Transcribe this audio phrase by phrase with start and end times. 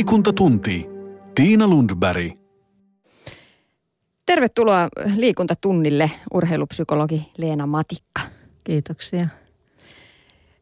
[0.00, 0.88] Liikuntatunti.
[1.34, 2.32] Tiina Lundberg.
[4.26, 8.20] Tervetuloa liikuntatunnille urheilupsykologi Leena Matikka.
[8.64, 9.28] Kiitoksia.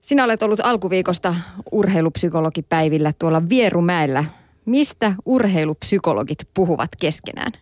[0.01, 1.35] Sinä olet ollut alkuviikosta
[1.73, 4.25] urheilupsykologipäivillä tuolla Vierumäellä.
[4.65, 7.53] Mistä urheilupsykologit puhuvat keskenään?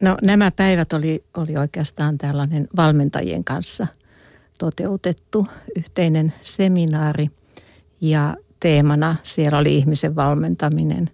[0.00, 3.86] No nämä päivät oli, oli oikeastaan tällainen valmentajien kanssa
[4.58, 5.46] toteutettu
[5.76, 7.30] yhteinen seminaari
[8.00, 11.10] ja teemana siellä oli ihmisen valmentaminen.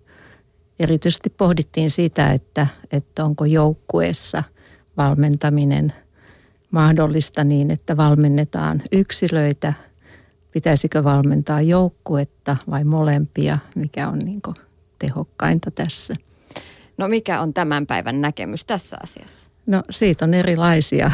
[0.79, 4.45] Erityisesti pohdittiin sitä, että, että onko joukkueessa
[4.97, 5.93] valmentaminen
[6.70, 9.73] mahdollista niin, että valmennetaan yksilöitä,
[10.52, 14.43] pitäisikö valmentaa joukkuetta vai molempia, mikä on niin
[14.98, 16.15] tehokkainta tässä.
[16.98, 19.45] No mikä on tämän päivän näkemys tässä asiassa?
[19.66, 21.10] No siitä on erilaisia,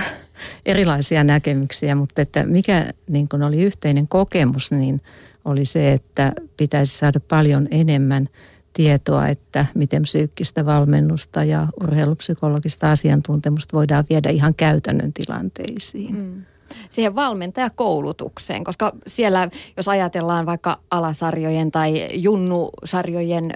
[0.66, 5.00] erilaisia näkemyksiä, mutta että mikä niin kuin oli yhteinen kokemus, niin
[5.44, 8.28] oli se, että pitäisi saada paljon enemmän
[8.72, 16.16] tietoa, että miten psyykkistä valmennusta ja urheilupsykologista asiantuntemusta voidaan viedä ihan käytännön tilanteisiin.
[16.16, 16.44] Mm
[16.88, 23.52] siihen valmentajakoulutukseen, koska siellä, jos ajatellaan vaikka alasarjojen tai junnusarjojen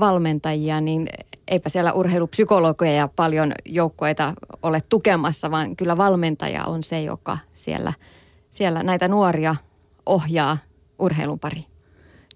[0.00, 1.08] valmentajia, niin
[1.48, 7.92] eipä siellä urheilupsykologeja paljon joukkoita ole tukemassa, vaan kyllä valmentaja on se, joka siellä,
[8.50, 9.56] siellä näitä nuoria
[10.06, 10.58] ohjaa
[10.98, 11.64] urheilun pariin.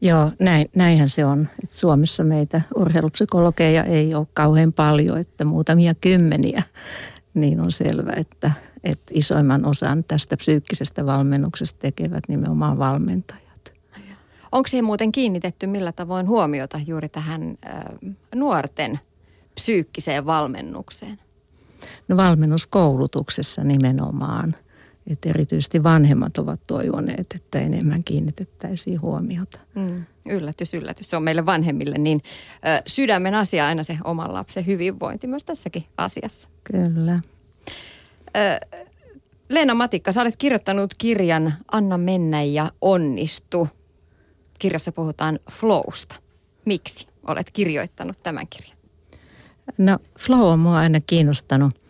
[0.01, 1.49] Joo, näin, näinhän se on.
[1.65, 6.63] Et Suomessa meitä urheilupsykologeja ei ole kauhean paljon, että muutamia kymmeniä.
[7.35, 8.51] Niin on selvä, että,
[8.85, 13.49] että isoimman osan tästä psyykkisestä valmennuksesta tekevät nimenomaan valmentajat.
[14.53, 17.83] Onko siihen muuten kiinnitetty millä tavoin huomiota juuri tähän äh,
[18.35, 19.01] nuorten
[19.55, 21.19] psyykkiseen valmennukseen?
[22.09, 24.55] No valmennuskoulutuksessa nimenomaan.
[25.09, 29.59] Että erityisesti vanhemmat ovat toivoneet, että enemmän kiinnitettäisiin huomiota.
[29.75, 31.11] Mm, yllätys, yllätys.
[31.11, 32.23] Se on meille vanhemmille niin
[32.55, 36.49] ö, sydämen asia aina se oman lapsen hyvinvointi myös tässäkin asiassa.
[36.65, 37.21] Kyllä.
[38.37, 38.79] Ö,
[39.49, 43.69] Leena Matikka, sä olet kirjoittanut kirjan Anna mennä ja onnistu.
[44.59, 46.17] Kirjassa puhutaan flowsta.
[46.65, 48.79] Miksi olet kirjoittanut tämän kirjan?
[49.79, 51.88] No flow on mua aina kiinnostanut.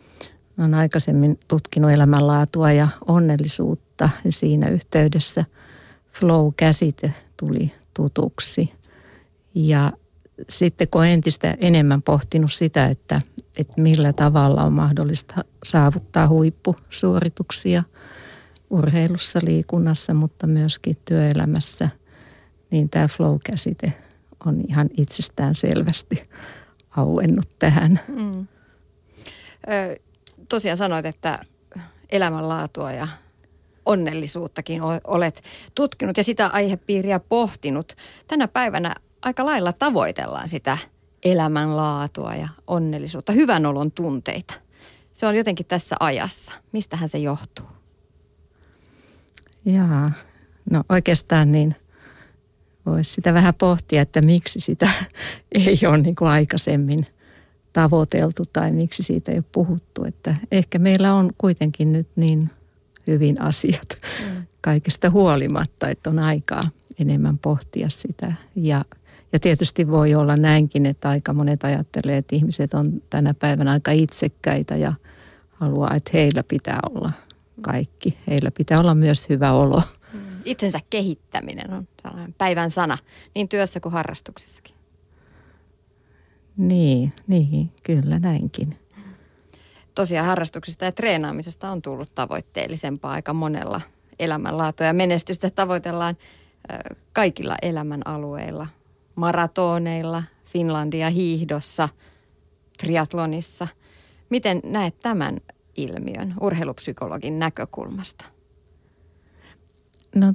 [0.59, 5.45] Olen aikaisemmin tutkinut elämänlaatua ja onnellisuutta ja siinä yhteydessä
[6.13, 8.73] flow-käsite tuli tutuksi.
[9.55, 9.93] Ja
[10.49, 13.21] sitten kun entistä enemmän pohtinut sitä, että,
[13.57, 17.83] että millä tavalla on mahdollista saavuttaa huippusuorituksia
[18.71, 21.89] urheilussa, liikunnassa, mutta myöskin työelämässä,
[22.71, 23.93] niin tämä flow-käsite
[24.47, 26.23] on ihan itsestään selvästi
[26.91, 28.01] auennut tähän.
[28.09, 28.47] Mm.
[29.69, 29.97] Ö,
[30.49, 31.39] tosiaan sanoit, että
[32.11, 33.09] elämänlaatua ja
[33.87, 35.43] onnellisuuttakin olet
[35.75, 37.97] tutkinut ja sitä aihepiiriä pohtinut.
[38.27, 40.79] Tänä päivänä aika lailla tavoitellaan sitä
[41.25, 44.55] elämänlaatua ja onnellisuutta, hyvän olon tunteita.
[45.13, 46.53] Se on jotenkin tässä ajassa.
[46.73, 47.67] Mistähän se johtuu?
[49.65, 50.13] Jaa,
[50.71, 51.77] no oikeastaan niin
[52.87, 54.91] voisi sitä vähän pohtia, että miksi sitä
[55.67, 57.07] ei ole niin kuin aikaisemmin
[57.73, 60.05] tavoiteltu tai miksi siitä ei ole puhuttu.
[60.05, 62.51] Että ehkä meillä on kuitenkin nyt niin
[63.07, 64.47] hyvin asiat mm.
[64.61, 68.33] kaikesta huolimatta, että on aikaa enemmän pohtia sitä.
[68.57, 68.85] Ja,
[69.33, 73.91] ja tietysti voi olla näinkin, että aika monet ajattelee, että ihmiset on tänä päivänä aika
[73.91, 74.93] itsekkäitä ja
[75.51, 77.13] haluaa, että heillä pitää olla
[77.61, 78.19] kaikki.
[78.27, 79.83] Heillä pitää olla myös hyvä olo.
[80.13, 80.21] Mm.
[80.45, 82.99] Itsensä kehittäminen on sellainen päivän sana
[83.35, 84.78] niin työssä kuin harrastuksessakin.
[86.59, 88.79] Niin, niin, kyllä näinkin
[89.95, 93.81] tosiaan harrastuksista ja treenaamisesta on tullut tavoitteellisempaa aika monella
[94.19, 96.17] elämänlaatua ja menestystä tavoitellaan
[97.13, 98.67] kaikilla elämän alueilla.
[99.15, 101.89] Maratoneilla, Finlandia hiihdossa,
[102.79, 103.69] triatlonissa.
[104.31, 105.39] Miten näet tämän
[105.77, 108.25] ilmiön urheilupsykologin näkökulmasta?
[110.15, 110.35] No,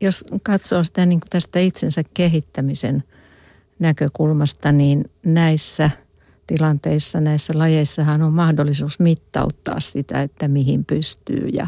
[0.00, 3.04] jos katsoo sitä niin kuin tästä itsensä kehittämisen
[3.78, 5.90] näkökulmasta, niin näissä–
[6.46, 11.66] tilanteissa näissä lajeissahan on mahdollisuus mittauttaa sitä, että mihin pystyy ja,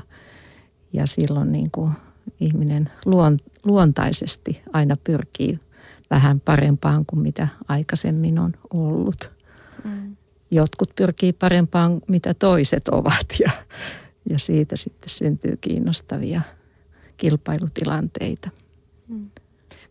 [0.92, 1.92] ja silloin niin kuin
[2.40, 5.60] ihminen luon, luontaisesti aina pyrkii
[6.10, 9.30] vähän parempaan kuin mitä aikaisemmin on ollut.
[9.84, 10.16] Mm.
[10.50, 13.50] Jotkut pyrkii parempaan, mitä toiset ovat ja,
[14.30, 16.40] ja siitä sitten syntyy kiinnostavia
[17.16, 18.50] kilpailutilanteita.
[19.08, 19.30] Mm.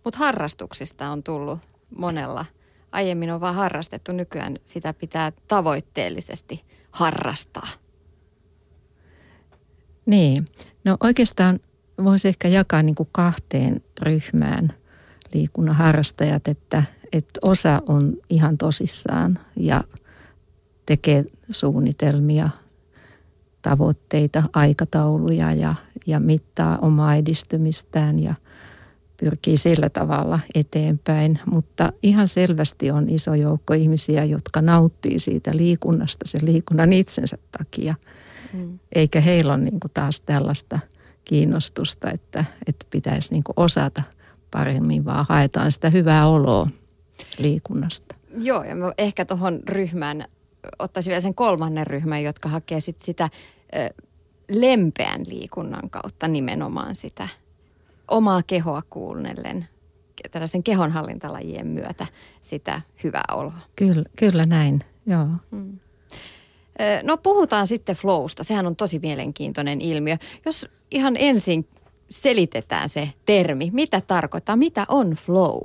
[0.03, 1.59] Mutta harrastuksista on tullut
[1.97, 2.45] monella
[2.91, 7.67] aiemmin on vaan harrastettu, nykyään sitä pitää tavoitteellisesti harrastaa.
[10.05, 10.45] Niin,
[10.83, 11.59] no oikeastaan
[12.03, 14.73] voisi ehkä jakaa niin kuin kahteen ryhmään
[15.33, 19.83] liikunnan harrastajat, että, että osa on ihan tosissaan ja
[20.85, 22.49] tekee suunnitelmia,
[23.61, 28.35] tavoitteita, aikatauluja ja, ja mittaa omaa edistymistään ja
[29.17, 31.39] pyrkii sillä tavalla eteenpäin.
[31.51, 37.95] Mutta ihan selvästi on iso joukko ihmisiä, jotka nauttii siitä liikunnasta sen liikunnan itsensä takia.
[38.53, 38.79] Mm.
[38.95, 40.79] Eikä heillä ole niin taas tällaista
[41.25, 44.03] kiinnostusta, että, että pitäisi niin osata
[44.51, 46.67] paremmin, vaan haetaan sitä hyvää oloa
[47.37, 48.15] liikunnasta.
[48.37, 50.25] Joo, ja mä ehkä tuohon ryhmään
[50.79, 53.29] ottaisin vielä sen kolmannen ryhmän, jotka hakee sit sitä
[53.75, 54.03] ö,
[54.49, 57.27] lempeän liikunnan kautta nimenomaan sitä
[58.07, 59.67] omaa kehoa kuunnellen
[60.31, 62.05] tällaisten kehonhallintalajien myötä
[62.41, 63.59] sitä hyvää oloa.
[63.75, 65.27] Kyllä, kyllä näin, joo.
[65.51, 65.79] Hmm.
[67.03, 68.43] No puhutaan sitten flowsta.
[68.43, 70.17] Sehän on tosi mielenkiintoinen ilmiö.
[70.45, 71.67] Jos ihan ensin
[72.09, 75.63] selitetään se termi, mitä tarkoittaa, mitä on flow?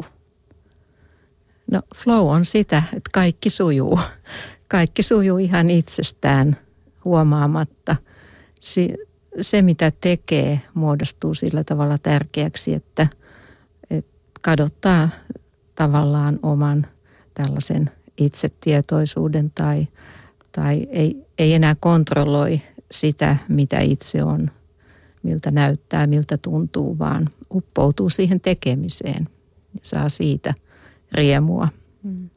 [1.70, 4.00] No flow on sitä, että kaikki sujuu.
[4.68, 6.56] Kaikki sujuu ihan itsestään
[7.04, 7.96] huomaamatta.
[9.40, 13.06] Se, mitä tekee, muodostuu sillä tavalla tärkeäksi, että,
[13.90, 15.08] että kadottaa
[15.74, 16.86] tavallaan oman
[17.34, 19.88] tällaisen itsetietoisuuden tai,
[20.52, 22.60] tai ei, ei enää kontrolloi
[22.90, 24.50] sitä, mitä itse on,
[25.22, 29.28] miltä näyttää, miltä tuntuu, vaan uppoutuu siihen tekemiseen
[29.74, 30.54] ja saa siitä
[31.12, 31.68] riemua.
[32.02, 32.30] Hmm.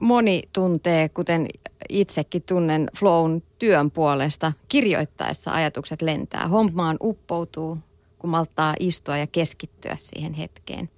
[0.00, 1.46] Moni tuntee, kuten
[1.88, 6.48] itsekin tunnen flown työn puolesta, kirjoittaessa ajatukset lentää.
[6.48, 7.78] Hommaan uppoutuu,
[8.18, 10.90] kun malttaa istua ja keskittyä siihen hetkeen.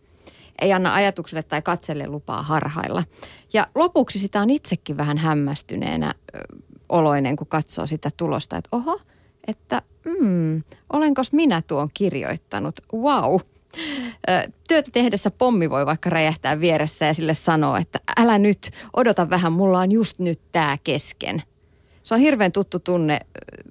[0.61, 3.05] Ei anna ajatukselle tai katselle lupaa harhailla.
[3.53, 6.15] Ja lopuksi sitä on itsekin vähän hämmästyneenä
[6.89, 9.01] oloinen, kun katsoo sitä tulosta, että oho,
[9.47, 13.41] että mm, olenkos minä tuon kirjoittanut, wow.
[14.69, 19.53] Työtä tehdessä pommi voi vaikka räjähtää vieressä ja sille sanoa, että älä nyt, odota vähän,
[19.53, 21.43] mulla on just nyt tämä kesken.
[22.03, 23.21] Se on hirveän tuttu tunne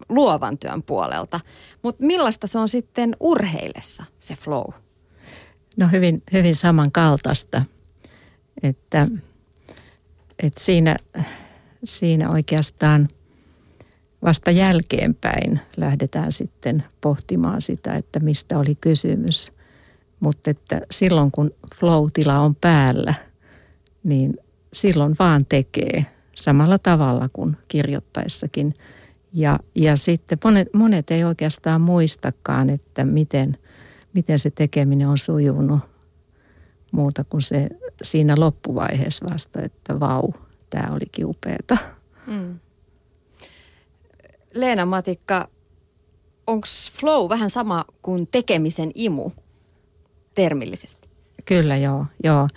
[0.10, 1.40] luovan työn puolelta.
[1.84, 4.74] Mutta millaista se on sitten urheilessa, se flow?
[5.78, 7.64] No hyvin, hyvin samankaltaista.
[8.64, 9.06] Että,
[10.40, 10.96] että siinä,
[11.84, 13.08] siinä oikeastaan
[14.24, 19.53] vasta jälkeenpäin lähdetään sitten pohtimaan sitä, että mistä oli kysymys.
[20.24, 23.14] Mutta että silloin kun flow-tila on päällä,
[24.04, 24.38] niin
[24.74, 26.06] silloin vaan tekee
[26.36, 28.74] samalla tavalla kuin kirjoittaessakin.
[29.34, 33.58] Ja, ja sitten monet, monet ei oikeastaan muistakaan, että miten,
[34.14, 35.80] miten se tekeminen on sujunut
[36.92, 37.70] muuta kuin se
[38.04, 40.32] siinä loppuvaiheessa vasta, että vau,
[40.70, 41.78] tämä olikin upeeta.
[42.28, 42.60] Mm.
[44.54, 45.50] Leena Matikka,
[46.48, 49.32] onko flow vähän sama kuin tekemisen imu
[50.36, 51.10] termillisesti?
[51.46, 52.48] Kyllä joo, joo.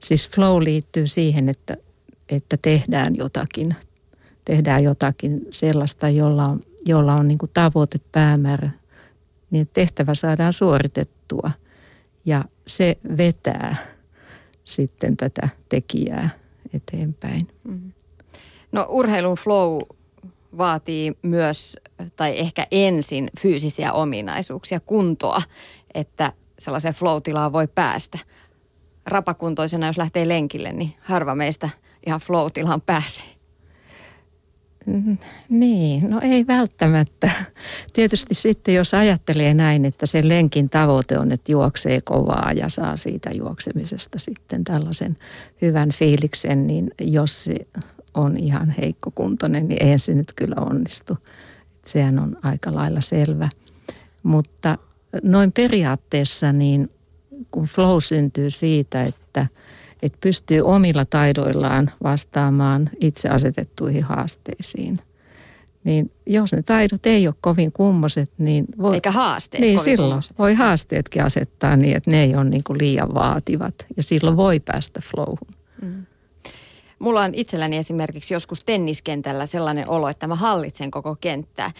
[0.00, 1.76] Siis flow liittyy siihen, että,
[2.28, 3.74] että tehdään jotakin,
[4.44, 8.70] tehdään jotakin sellaista, jolla on, jolla on niin kuin tavoite, päämäärä,
[9.50, 11.50] niin tehtävä saadaan suoritettua.
[12.24, 13.76] Ja se vetää
[14.64, 16.28] sitten tätä tekijää
[16.74, 17.48] eteenpäin.
[17.64, 17.92] Mm.
[18.72, 19.80] No urheilun flow
[20.58, 21.76] vaatii myös,
[22.16, 25.42] tai ehkä ensin fyysisiä ominaisuuksia, kuntoa,
[25.94, 28.18] että sellaiseen flow-tilaan voi päästä.
[29.06, 31.68] Rapakuntoisena, jos lähtee lenkille, niin harva meistä
[32.06, 33.26] ihan flow-tilaan pääsee.
[35.48, 37.30] Niin, no ei välttämättä.
[37.92, 42.96] Tietysti sitten jos ajattelee näin, että sen lenkin tavoite on, että juoksee kovaa ja saa
[42.96, 45.16] siitä juoksemisesta sitten tällaisen
[45.62, 47.54] hyvän fiiliksen, niin jos se
[48.14, 51.18] on ihan heikkokuntoinen, niin eihän se nyt kyllä onnistu.
[51.86, 53.48] sehän on aika lailla selvä.
[54.22, 54.78] Mutta
[55.22, 56.90] noin periaatteessa niin
[57.50, 59.46] kun flow syntyy siitä, että,
[60.02, 65.00] että pystyy omilla taidoillaan vastaamaan itse asetettuihin haasteisiin.
[65.84, 68.94] Niin jos ne taidot ei ole kovin kummoset, niin voi...
[68.94, 70.38] Eikä haasteet Niin silloin kummoset.
[70.38, 73.74] voi haasteetkin asettaa niin, että ne ei ole niin kuin liian vaativat.
[73.96, 75.48] Ja silloin voi päästä flowhun.
[75.82, 76.06] Mm.
[76.98, 81.70] Mulla on itselläni esimerkiksi joskus tenniskentällä sellainen olo, että mä hallitsen koko kenttää.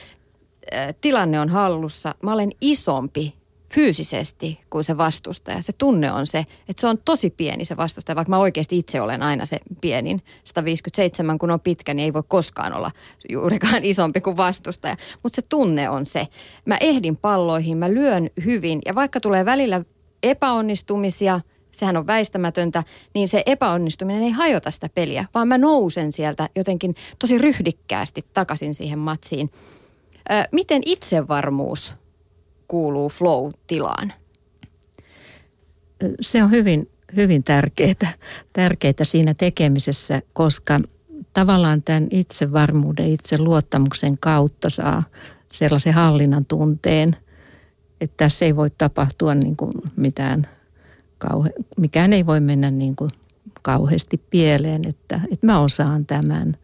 [1.00, 2.14] Tilanne on hallussa.
[2.22, 3.34] Mä olen isompi
[3.72, 5.62] fyysisesti kuin se vastustaja.
[5.62, 9.00] Se tunne on se, että se on tosi pieni se vastustaja, vaikka mä oikeasti itse
[9.00, 10.22] olen aina se pienin.
[10.44, 12.90] 157 kun on pitkä, niin ei voi koskaan olla
[13.28, 14.96] juurikaan isompi kuin vastustaja.
[15.22, 16.28] Mutta se tunne on se.
[16.66, 19.84] Mä ehdin palloihin, mä lyön hyvin ja vaikka tulee välillä
[20.22, 21.40] epäonnistumisia–
[21.74, 26.94] sehän on väistämätöntä, niin se epäonnistuminen ei hajota sitä peliä, vaan mä nousen sieltä jotenkin
[27.18, 29.50] tosi ryhdikkäästi takaisin siihen matsiin.
[30.52, 31.94] Miten itsevarmuus
[32.68, 34.12] kuuluu flow-tilaan?
[36.20, 38.12] se on hyvin, hyvin tärkeää,
[38.52, 40.80] tärkeää siinä tekemisessä, koska
[41.32, 45.02] tavallaan tämän itsevarmuuden, itse luottamuksen kautta saa
[45.52, 47.16] sellaisen hallinnan tunteen,
[48.00, 50.46] että tässä ei voi tapahtua niin kuin mitään,
[51.18, 53.10] kauhe, mikään ei voi mennä niin kuin
[53.62, 56.56] kauheasti pieleen, että, että mä osaan tämän.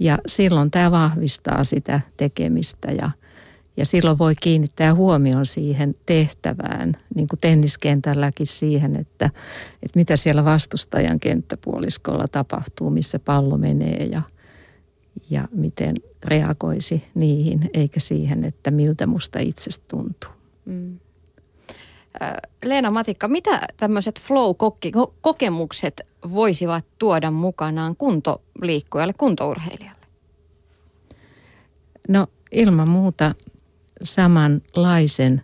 [0.00, 3.10] Ja silloin tämä vahvistaa sitä tekemistä ja,
[3.76, 9.30] ja silloin voi kiinnittää huomioon siihen tehtävään, niin kuin tenniskentälläkin siihen, että,
[9.82, 14.22] että mitä siellä vastustajan kenttäpuoliskolla tapahtuu, missä pallo menee ja,
[15.30, 20.30] ja miten reagoisi niihin, eikä siihen, että miltä musta itsestä tuntuu.
[20.64, 20.98] Mm.
[22.64, 30.06] Leena Matikka, mitä tämmöiset flow-kokemukset voisivat tuoda mukanaan kuntoliikkujalle, kuntourheilijalle?
[32.08, 33.34] No ilman muuta
[34.02, 35.42] samanlaisen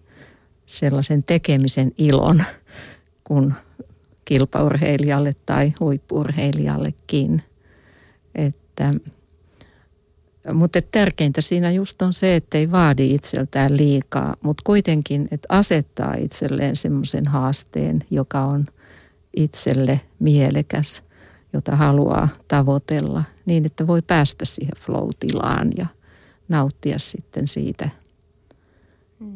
[0.66, 2.42] sellaisen tekemisen ilon
[3.24, 3.54] kuin
[4.24, 7.42] kilpaurheilijalle tai huippurheilijallekin.
[8.34, 8.90] Että,
[10.52, 16.14] mutta tärkeintä siinä just on se, että ei vaadi itseltään liikaa, mutta kuitenkin, että asettaa
[16.14, 18.64] itselleen semmoisen haasteen, joka on
[19.36, 21.02] itselle mielekäs,
[21.52, 25.86] jota haluaa tavoitella niin, että voi päästä siihen flow-tilaan ja
[26.48, 27.88] nauttia sitten siitä–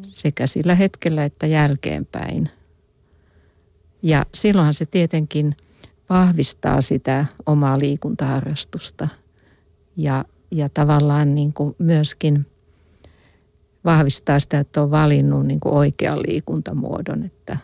[0.01, 2.49] sekä sillä hetkellä että jälkeenpäin.
[4.01, 5.55] Ja silloinhan se tietenkin
[6.09, 9.07] vahvistaa sitä omaa liikuntaharrastusta
[9.97, 12.45] ja, ja tavallaan niin kuin myöskin
[13.85, 17.57] vahvistaa sitä, että on valinnut niin kuin oikean liikuntamuodon, että,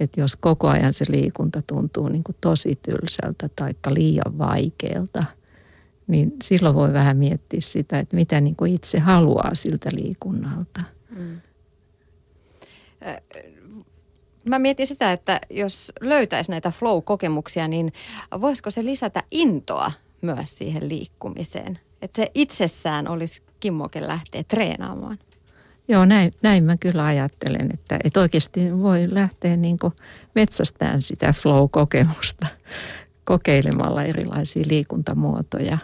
[0.00, 5.24] että jos koko ajan se liikunta tuntuu niin kuin tosi tylsältä tai liian vaikealta,
[6.06, 10.80] niin silloin voi vähän miettiä sitä, että mitä niin kuin itse haluaa siltä liikunnalta.
[11.16, 11.40] Mm
[14.44, 17.92] mä mietin sitä, että jos löytäisi näitä flow-kokemuksia, niin
[18.40, 21.78] voisiko se lisätä intoa myös siihen liikkumiseen?
[22.02, 25.18] Että se itsessään olisi kimmoke lähteä treenaamaan.
[25.88, 29.76] Joo, näin, näin mä kyllä ajattelen, että, että oikeasti voi lähteä niin
[30.34, 32.46] metsästään sitä flow-kokemusta
[33.24, 35.78] kokeilemalla erilaisia liikuntamuotoja.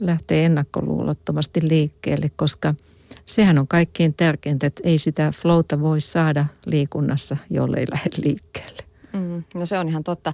[0.00, 2.74] Lähtee ennakkoluulottomasti liikkeelle, koska–
[3.26, 8.82] sehän on kaikkein tärkeintä, että ei sitä flowta voi saada liikunnassa, jollei lähde liikkeelle.
[9.14, 10.32] Mm, no se on ihan totta.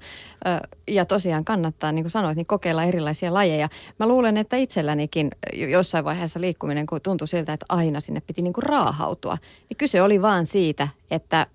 [0.89, 3.69] Ja tosiaan kannattaa, niin kuin sanoit, niin kokeilla erilaisia lajeja.
[3.99, 5.31] Mä luulen, että itsellänikin
[5.71, 10.03] jossain vaiheessa liikkuminen, kun tuntui siltä, että aina sinne piti niin kuin raahautua, niin kyse
[10.03, 11.47] oli vaan siitä, että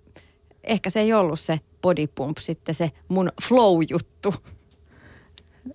[0.63, 4.34] ehkä se ei ollut se body pump sitten se mun flow-juttu.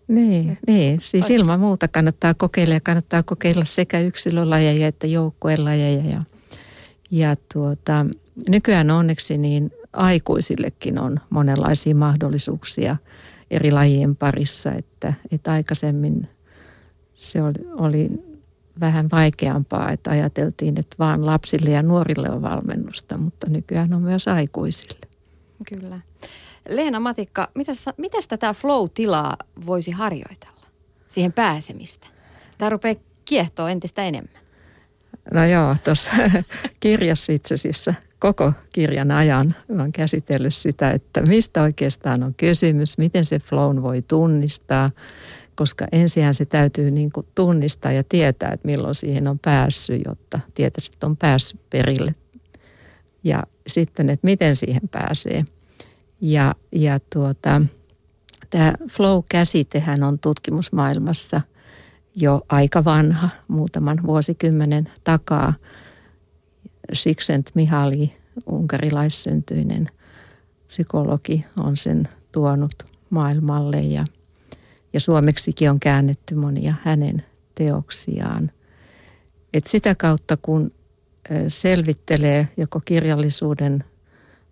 [0.09, 1.01] Niin, niin.
[1.01, 6.05] siis ilman muuta kannattaa kokeilla ja kannattaa kokeilla sekä yksilölajeja että joukkuelajeja.
[6.05, 6.23] Ja,
[7.11, 8.07] ja tuota,
[8.49, 12.97] nykyään onneksi niin aikuisillekin on monenlaisia mahdollisuuksia
[13.51, 16.29] eri lajien parissa, että, että aikaisemmin
[17.15, 18.11] se oli, oli
[18.81, 24.29] vähän vaikeampaa, että ajateltiin, että vaan lapsille ja nuorille on valmennusta, mutta nykyään on myös
[24.29, 25.09] aikuisille.
[25.69, 26.01] Kyllä.
[26.69, 30.67] Leena Matikka, mitäs, mitäs tätä flow-tilaa voisi harjoitella?
[31.09, 32.07] Siihen pääsemistä.
[32.59, 32.95] Tämä rupeaa
[33.25, 34.43] kiehtoa entistä enemmän.
[35.35, 36.11] No joo, tuossa
[36.81, 43.25] kirjassa itse asiassa koko kirjan ajan olen käsitellyt sitä, että mistä oikeastaan on kysymys, miten
[43.25, 44.91] se flown voi tunnistaa,
[45.55, 50.41] koska ensin se täytyy niin kuin tunnistaa ja tietää, että milloin siihen on päässyt, jotta
[50.55, 52.15] tietäisi, että on päässyt perille.
[53.25, 55.45] Ja sitten, että miten siihen pääsee–
[56.21, 57.61] ja, ja tuota,
[58.51, 61.41] tämä flow-käsitehän on tutkimusmaailmassa
[62.17, 65.55] jo aika vanha, muutaman vuosikymmenen takaa.
[66.93, 68.13] Siksent Mihali,
[68.47, 69.87] unkarilaissyntyinen
[70.67, 72.73] psykologi, on sen tuonut
[73.11, 74.05] maailmalle ja,
[74.93, 78.51] ja suomeksikin on käännetty monia hänen teoksiaan.
[79.53, 80.73] Et sitä kautta kun
[81.49, 83.85] selvittelee joko kirjallisuuden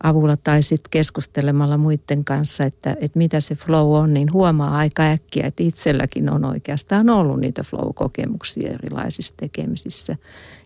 [0.02, 5.02] avulla tai sitten keskustelemalla muiden kanssa, että, että mitä se flow on, niin huomaa aika
[5.02, 10.16] äkkiä, että itselläkin on oikeastaan ollut niitä flow-kokemuksia erilaisissa tekemisissä.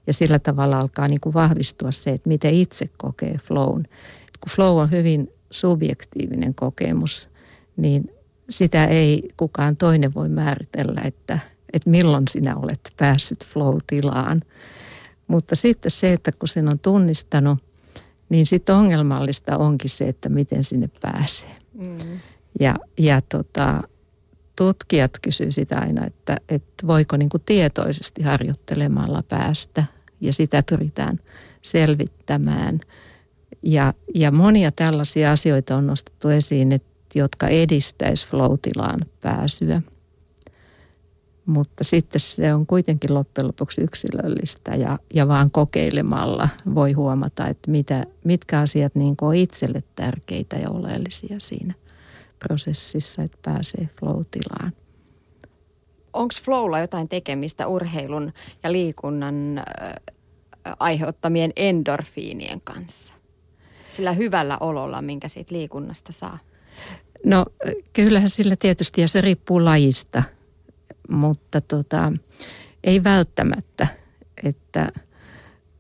[0.07, 3.81] Ja sillä tavalla alkaa niin kuin vahvistua se, että miten itse kokee flown.
[4.29, 7.29] Et kun flow on hyvin subjektiivinen kokemus,
[7.77, 8.11] niin
[8.51, 11.39] sitä ei kukaan toinen voi määritellä, että,
[11.73, 14.43] että milloin sinä olet päässyt flow-tilaan.
[15.27, 17.59] Mutta sitten se, että kun sen on tunnistanut–
[18.33, 21.55] niin sitten ongelmallista onkin se, että miten sinne pääsee.
[21.75, 22.21] Mm.
[22.61, 23.83] Ja, ja tota,
[24.57, 29.85] tutkijat kysyvät sitä aina, että, että voiko niin kuin tietoisesti harjoittelemalla päästä
[30.21, 31.19] ja sitä pyritään
[31.63, 32.81] selvittämään.
[33.63, 38.55] Ja, ja monia tällaisia asioita on nostettu esiin, että, jotka edistäisi flow
[39.21, 39.83] pääsyä.
[41.47, 47.71] Mutta sitten se on kuitenkin loppujen lopuksi yksilöllistä ja, ja vaan kokeilemalla voi huomata, että
[47.71, 51.75] mitä, mitkä asiat niin on itselle tärkeitä ja oleellisia siinä
[52.49, 54.73] prosessissa, että pääsee flow-tilaan.
[56.13, 58.33] Onko flowlla jotain tekemistä urheilun
[58.65, 59.65] ja liikunnan äh,
[60.79, 63.13] aiheuttamien endorfiinien kanssa?
[63.89, 66.39] Sillä hyvällä ololla, minkä siitä liikunnasta saa?
[67.25, 67.47] No
[67.93, 70.23] kyllähän sillä tietysti, ja se riippuu lajista,
[71.09, 72.13] mutta tota,
[72.85, 73.87] ei välttämättä,
[74.45, 74.93] että,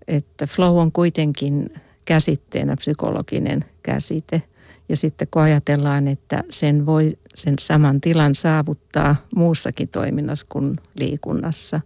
[0.09, 1.71] että flow on kuitenkin
[2.05, 4.43] käsitteenä psykologinen käsite–
[4.93, 11.81] ja sitten kun ajatellaan, että sen voi sen saman tilan saavuttaa muussakin toiminnassa kuin liikunnassa,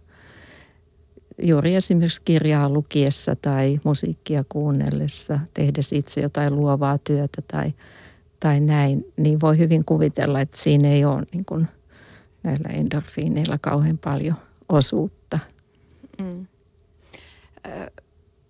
[1.43, 7.73] juuri esimerkiksi kirjaa lukiessa tai musiikkia kuunnellessa, tehdessä itse jotain luovaa työtä tai,
[8.39, 11.67] tai näin, niin voi hyvin kuvitella, että siinä ei ole niin kuin
[12.43, 14.35] näillä endorfiineilla kauhean paljon
[14.69, 15.39] osuutta.
[16.21, 16.47] Mm.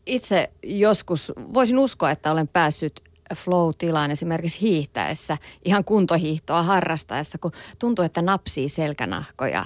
[0.06, 8.06] Itse joskus voisin uskoa, että olen päässyt flow-tilaan esimerkiksi hiihtäessä, ihan kuntohiihtoa harrastaessa, kun tuntuu,
[8.06, 9.66] että napsii selkänahkoja.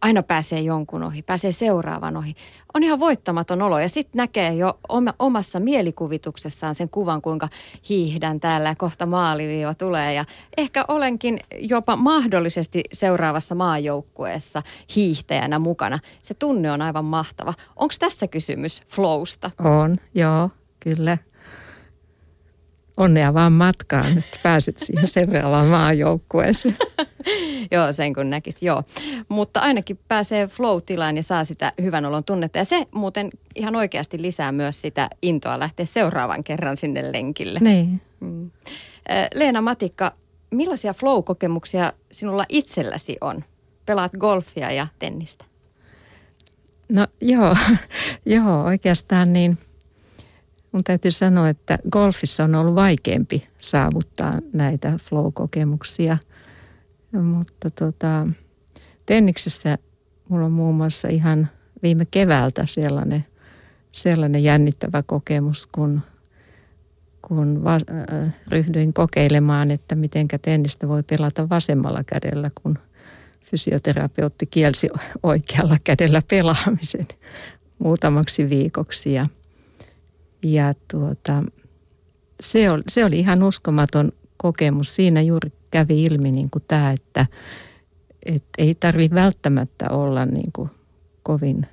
[0.00, 2.34] Aina pääsee jonkun ohi, pääsee seuraavan ohi.
[2.74, 4.78] On ihan voittamaton olo ja sitten näkee jo
[5.18, 7.48] omassa mielikuvituksessaan sen kuvan, kuinka
[7.88, 10.14] hiihdän täällä ja kohta maaliviiva tulee.
[10.14, 10.24] Ja
[10.58, 14.62] ehkä olenkin jopa mahdollisesti seuraavassa maajoukkueessa
[14.96, 15.98] hiihtäjänä mukana.
[16.22, 17.54] Se tunne on aivan mahtava.
[17.76, 19.50] Onko tässä kysymys flowsta?
[19.58, 21.18] On, joo, kyllä
[23.00, 26.76] onnea vaan matkaan, että pääset siihen seuraavaan maajoukkueeseen.
[27.72, 28.82] joo, sen kun näkisi, joo.
[29.28, 32.58] Mutta ainakin pääsee flow-tilaan ja saa sitä hyvän olon tunnetta.
[32.58, 37.60] Ja se muuten ihan oikeasti lisää myös sitä intoa lähteä seuraavan kerran sinne lenkille.
[37.62, 38.00] Niin.
[38.20, 38.50] Mm.
[39.34, 40.12] Leena Matikka,
[40.50, 43.44] millaisia flow-kokemuksia sinulla itselläsi on?
[43.86, 45.44] Pelaat golfia ja tennistä.
[46.88, 47.56] No joo,
[48.26, 49.58] joo oikeastaan niin–
[50.72, 56.18] Mun täytyy sanoa, että golfissa on ollut vaikeampi saavuttaa näitä flow-kokemuksia.
[57.12, 58.26] Mutta tota,
[59.06, 59.78] tenniksessä
[60.28, 61.48] mulla on muun muassa ihan
[61.82, 63.24] viime keväältä sellainen,
[63.92, 66.00] sellainen jännittävä kokemus, kun,
[67.28, 72.78] kun va, äh, ryhdyin kokeilemaan, että miten tennistä voi pelata vasemmalla kädellä, kun
[73.44, 74.88] fysioterapeutti kielsi
[75.22, 77.08] oikealla kädellä pelaamisen
[77.78, 79.12] muutamaksi viikoksi.
[79.12, 79.26] Ja
[80.42, 81.44] ja tuota,
[82.40, 84.94] se, oli, se oli ihan uskomaton kokemus.
[84.94, 87.26] Siinä juuri kävi ilmi niin kuin tämä, että,
[88.26, 90.70] että ei tarvitse välttämättä olla niin kuin
[91.22, 91.66] kovin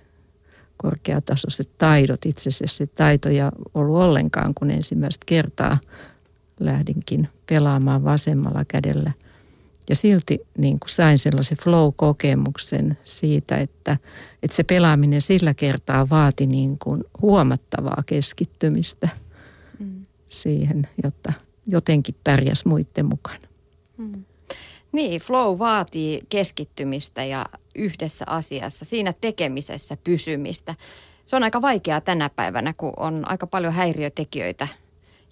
[0.77, 2.25] korkeatasoiset taidot.
[2.25, 5.77] Itse asiassa taitoja ollut ollenkaan, kun ensimmäistä kertaa
[6.59, 9.11] lähdinkin pelaamaan vasemmalla kädellä–
[9.89, 13.97] ja silti niin kuin sain sellaisen flow-kokemuksen siitä, että,
[14.43, 19.09] että se pelaaminen sillä kertaa vaati niin kuin huomattavaa keskittymistä
[19.79, 20.05] mm.
[20.27, 21.33] siihen, jotta
[21.67, 23.47] jotenkin pärjäs muiden mukana.
[23.97, 24.23] Mm.
[24.91, 27.45] Niin, flow vaatii keskittymistä ja
[27.75, 30.75] yhdessä asiassa, siinä tekemisessä pysymistä.
[31.25, 34.67] Se on aika vaikeaa tänä päivänä, kun on aika paljon häiriötekijöitä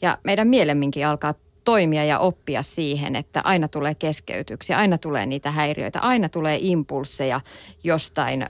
[0.01, 1.33] ja meidän mielemminkin alkaa
[1.65, 7.41] toimia ja oppia siihen, että aina tulee keskeytyksiä, aina tulee niitä häiriöitä, aina tulee impulseja
[7.83, 8.45] jostain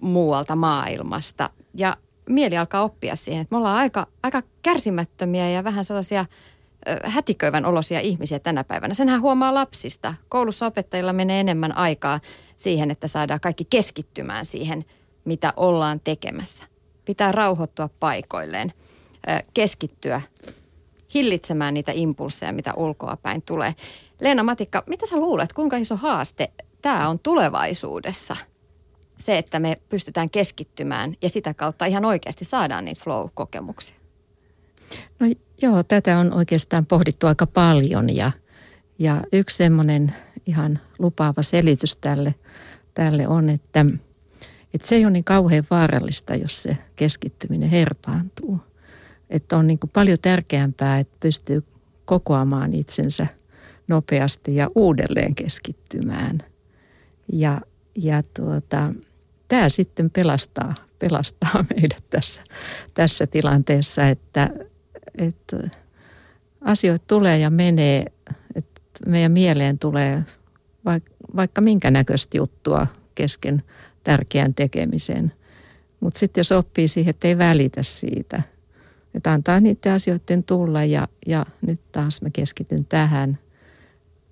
[0.00, 1.50] muualta maailmasta.
[1.74, 1.96] Ja
[2.28, 6.26] mieli alkaa oppia siihen, että me ollaan aika, aika kärsimättömiä ja vähän sellaisia
[7.04, 8.94] hätiköivän olosia ihmisiä tänä päivänä.
[8.94, 10.14] Senhän huomaa lapsista.
[10.28, 12.20] Koulussa opettajilla menee enemmän aikaa
[12.56, 14.84] siihen, että saadaan kaikki keskittymään siihen,
[15.24, 16.64] mitä ollaan tekemässä.
[17.04, 18.72] Pitää rauhoittua paikoilleen,
[19.54, 20.20] keskittyä
[21.14, 23.74] hillitsemään niitä impulseja, mitä ulkoa päin tulee.
[24.20, 28.36] Leena Matikka, mitä sä luulet, kuinka iso haaste tämä on tulevaisuudessa?
[29.18, 33.96] Se, että me pystytään keskittymään ja sitä kautta ihan oikeasti saadaan niitä flow-kokemuksia.
[35.20, 35.26] No
[35.62, 38.32] joo, tätä on oikeastaan pohdittu aika paljon ja,
[38.98, 40.14] ja yksi semmoinen
[40.46, 42.34] ihan lupaava selitys tälle,
[42.94, 43.86] tälle on, että,
[44.74, 48.60] että se ei ole niin kauhean vaarallista, jos se keskittyminen herpaantuu–
[49.32, 51.64] että on niin kuin paljon tärkeämpää, että pystyy
[52.04, 53.26] kokoamaan itsensä
[53.88, 56.38] nopeasti ja uudelleen keskittymään.
[57.32, 57.60] Ja,
[57.94, 58.94] ja tuota,
[59.48, 62.42] tämä sitten pelastaa, pelastaa meidät tässä,
[62.94, 64.50] tässä tilanteessa, että,
[65.18, 65.56] että
[66.60, 68.04] asioita tulee ja menee,
[68.54, 70.22] että meidän mieleen tulee
[70.84, 73.58] vaikka, vaikka minkä näköistä juttua kesken
[74.04, 75.32] tärkeän tekemisen.
[76.00, 78.42] Mutta sitten jos oppii siihen, että ei välitä siitä–
[79.14, 83.38] Että antaa niiden asioiden tulla ja, ja nyt taas mä keskityn tähän,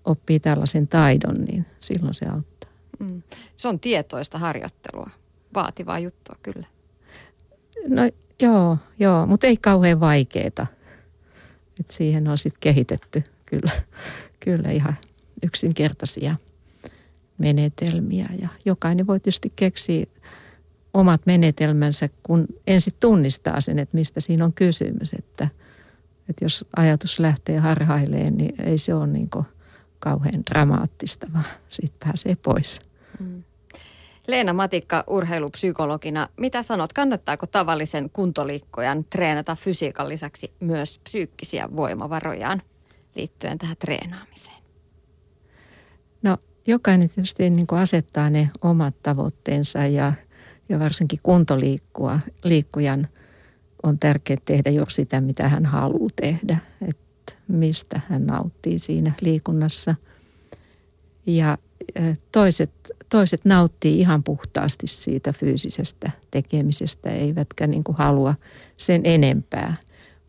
[0.04, 2.70] oppii tällaisen taidon, niin silloin se auttaa.
[2.98, 3.22] Mm.
[3.56, 5.10] Se on tietoista harjoittelua,
[5.54, 6.66] vaativaa juttua kyllä.
[7.88, 8.02] No
[8.42, 10.66] joo, joo mutta ei kauhean vaikeeta.
[11.80, 13.72] Et siihen on sitten kehitetty kyllä,
[14.40, 14.96] kyllä ihan
[15.42, 16.34] yksinkertaisia
[17.38, 18.26] menetelmiä.
[18.40, 20.06] Ja jokainen voi tietysti keksiä
[20.94, 25.12] omat menetelmänsä, kun ensin tunnistaa sen, että mistä siinä on kysymys.
[25.12, 25.48] Että,
[26.28, 29.30] että jos ajatus lähtee harhaileen, niin ei se ole niin
[29.98, 32.80] kauhean dramaattista, vaan siitä pääsee pois.
[33.20, 33.42] Mm.
[34.26, 42.62] Leena Matikka urheilupsykologina, mitä sanot, kannattaako tavallisen kuntoliikkojan treenata fysiikan lisäksi myös psyykkisiä voimavarojaan
[43.14, 44.56] liittyen tähän treenaamiseen?
[46.22, 50.12] No jokainen tietysti niin kuin asettaa ne omat tavoitteensa ja,
[50.70, 53.08] ja varsinkin kuntoliikkua, liikkujan
[53.82, 59.94] on tärkeää tehdä juuri sitä, mitä hän haluaa tehdä, että mistä hän nauttii siinä liikunnassa.
[61.26, 61.58] Ja
[62.32, 62.70] toiset,
[63.08, 68.34] toiset nauttii ihan puhtaasti siitä fyysisestä tekemisestä, eivätkä niin kuin halua
[68.76, 69.76] sen enempää.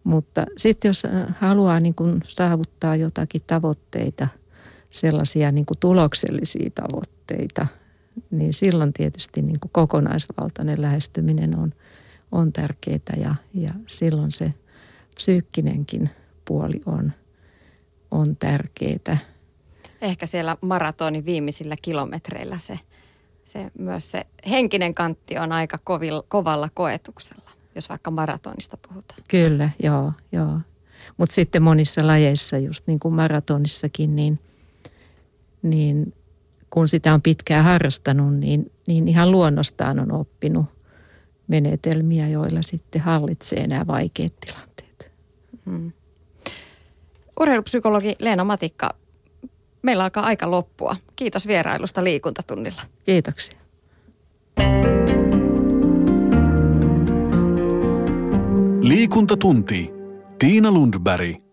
[0.04, 1.04] Mutta sitten jos
[1.40, 4.28] haluaa niin kuin saavuttaa jotakin tavoitteita,
[4.92, 7.68] sellaisia niin kuin tuloksellisia tavoitteita,
[8.32, 11.74] niin silloin tietysti niin kuin kokonaisvaltainen lähestyminen on,
[12.32, 14.54] on tärkeää ja, ja silloin se
[15.16, 16.10] psyykkinenkin
[16.46, 17.14] puoli on,
[18.12, 19.18] on tärkeää
[20.02, 22.80] ehkä siellä maratonin viimeisillä kilometreillä se,
[23.46, 29.24] se myös se henkinen kantti on aika kovilla, kovalla koetuksella, jos vaikka maratonista puhutaan.
[29.28, 30.60] Kyllä, joo, joo.
[31.18, 34.40] Mutta sitten monissa lajeissa, just niin kuin maratonissakin, niin,
[35.62, 36.14] niin
[36.72, 40.66] kun sitä on pitkään harrastanut, niin, niin ihan luonnostaan on oppinut
[41.48, 45.12] menetelmiä, joilla sitten hallitsee nämä vaikeat tilanteet.
[45.66, 45.92] Hmm.
[47.40, 48.90] Urheilupsykologi Leena Matikka,
[49.82, 50.96] meillä alkaa aika loppua.
[51.16, 52.82] Kiitos vierailusta liikuntatunnilla.
[53.06, 53.58] Kiitoksia.
[58.82, 59.94] Liikuntatunti.
[60.40, 61.51] Tiina Lundberg.